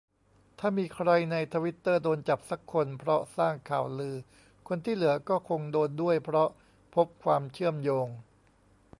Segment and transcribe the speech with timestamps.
[0.59, 4.15] ถ้ามีใครในทวิตเตอร์โดนจับซักคน เพราะสร้างข่าวลือ
[4.67, 6.49] คนที่เหลือก็คงโดนด้วย เพราะ
[6.95, 8.07] พบ"ความเชื่อมโยง"